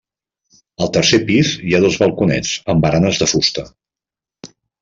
[0.85, 3.71] Al tercer pis hi ha dos balconets amb baranes de fusta.